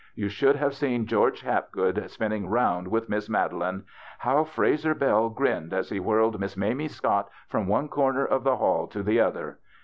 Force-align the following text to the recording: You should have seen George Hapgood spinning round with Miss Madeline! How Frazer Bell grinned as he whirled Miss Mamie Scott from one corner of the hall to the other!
You 0.15 0.29
should 0.29 0.55
have 0.55 0.73
seen 0.73 1.05
George 1.05 1.41
Hapgood 1.41 2.09
spinning 2.09 2.47
round 2.49 2.87
with 2.87 3.07
Miss 3.07 3.29
Madeline! 3.29 3.83
How 4.17 4.43
Frazer 4.43 4.95
Bell 4.95 5.29
grinned 5.29 5.73
as 5.73 5.89
he 5.91 5.99
whirled 5.99 6.39
Miss 6.39 6.57
Mamie 6.57 6.87
Scott 6.87 7.29
from 7.47 7.67
one 7.67 7.87
corner 7.87 8.25
of 8.25 8.43
the 8.43 8.57
hall 8.57 8.87
to 8.87 9.03
the 9.03 9.19
other! 9.19 9.59